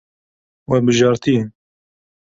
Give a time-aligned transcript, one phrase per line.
[0.69, 1.43] We bijartiye.